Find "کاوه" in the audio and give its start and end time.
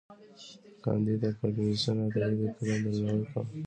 3.31-3.49